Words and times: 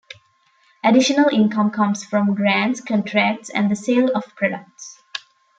Additional 0.83 1.29
income 1.29 1.69
comes 1.69 2.03
from 2.03 2.33
grants, 2.33 2.81
contracts, 2.81 3.51
and 3.51 3.69
the 3.69 3.75
sale 3.75 4.09
of 4.15 4.23
products. 4.35 4.97